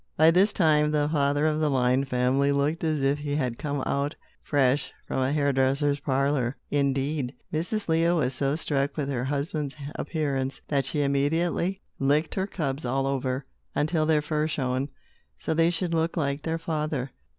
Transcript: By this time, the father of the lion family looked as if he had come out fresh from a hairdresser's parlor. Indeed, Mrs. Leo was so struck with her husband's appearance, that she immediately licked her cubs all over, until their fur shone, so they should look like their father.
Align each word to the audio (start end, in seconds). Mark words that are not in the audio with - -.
By 0.17 0.31
this 0.31 0.51
time, 0.51 0.89
the 0.89 1.07
father 1.11 1.45
of 1.45 1.59
the 1.59 1.69
lion 1.69 2.05
family 2.05 2.51
looked 2.51 2.83
as 2.83 3.01
if 3.03 3.19
he 3.19 3.35
had 3.35 3.59
come 3.59 3.83
out 3.85 4.15
fresh 4.41 4.91
from 5.07 5.19
a 5.19 5.31
hairdresser's 5.31 5.99
parlor. 5.99 6.57
Indeed, 6.71 7.35
Mrs. 7.53 7.87
Leo 7.87 8.17
was 8.17 8.33
so 8.33 8.55
struck 8.55 8.97
with 8.97 9.09
her 9.09 9.25
husband's 9.25 9.75
appearance, 9.93 10.59
that 10.69 10.85
she 10.85 11.03
immediately 11.03 11.81
licked 11.99 12.33
her 12.33 12.47
cubs 12.47 12.83
all 12.83 13.05
over, 13.05 13.45
until 13.75 14.07
their 14.07 14.23
fur 14.23 14.47
shone, 14.47 14.89
so 15.37 15.53
they 15.53 15.69
should 15.69 15.93
look 15.93 16.17
like 16.17 16.41
their 16.41 16.57
father. 16.57 17.11